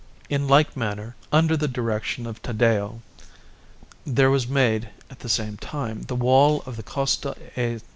In 0.29 0.47
like 0.47 0.75
manner, 0.75 1.15
under 1.31 1.55
the 1.55 1.67
direction 1.67 2.25
of 2.25 2.41
Taddeo 2.41 3.03
there 4.03 4.31
was 4.31 4.47
made 4.47 4.89
at 5.11 5.19
the 5.19 5.29
said 5.29 5.61
time 5.61 6.01
the 6.07 6.15
wall 6.15 6.63
of 6.65 6.75
the 6.75 6.81
Costa 6.81 7.35
a 7.55 7.75
S. 7.75 7.81